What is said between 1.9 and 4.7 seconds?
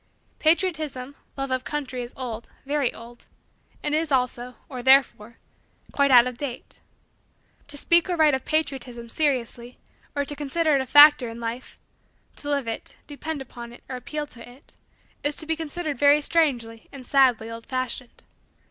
is old, very old, and is also